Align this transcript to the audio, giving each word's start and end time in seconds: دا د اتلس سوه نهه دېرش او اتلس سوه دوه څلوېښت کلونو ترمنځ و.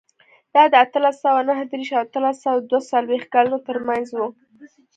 دا 0.53 0.63
د 0.71 0.73
اتلس 0.83 1.15
سوه 1.25 1.41
نهه 1.49 1.63
دېرش 1.71 1.89
او 1.95 2.01
اتلس 2.05 2.35
سوه 2.45 2.57
دوه 2.69 2.81
څلوېښت 2.91 3.27
کلونو 3.33 3.57
ترمنځ 3.67 4.07
و. 4.13 4.19